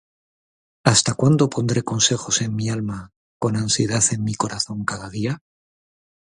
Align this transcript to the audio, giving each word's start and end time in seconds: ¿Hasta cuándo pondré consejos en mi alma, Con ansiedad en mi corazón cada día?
¿Hasta 0.83 1.13
cuándo 1.13 1.47
pondré 1.47 1.83
consejos 1.83 2.41
en 2.41 2.55
mi 2.55 2.69
alma, 2.69 3.11
Con 3.37 3.55
ansiedad 3.55 4.03
en 4.11 4.23
mi 4.23 4.33
corazón 4.33 4.83
cada 4.83 5.11
día? 5.11 5.43